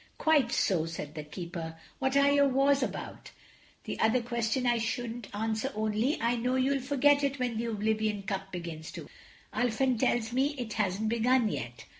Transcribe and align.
"Quite 0.17 0.51
so," 0.51 0.87
said 0.87 1.13
the 1.13 1.23
Keeper, 1.23 1.77
"what 1.99 2.17
are 2.17 2.31
your 2.31 2.47
wars 2.47 2.81
about? 2.81 3.29
The 3.83 3.99
other 3.99 4.19
question 4.19 4.65
I 4.65 4.79
shouldn't 4.79 5.27
answer 5.31 5.71
only 5.75 6.19
I 6.19 6.37
know 6.37 6.55
you'll 6.55 6.81
forget 6.81 7.23
it 7.23 7.37
when 7.37 7.57
the 7.57 7.65
oblivion 7.65 8.23
cup 8.23 8.51
begins 8.51 8.91
to 8.93 9.01
work. 9.01 9.11
Ulfin 9.53 9.99
tells 9.99 10.33
me 10.33 10.55
it 10.57 10.73
hasn't 10.73 11.09
begun 11.09 11.49
yet. 11.49 11.85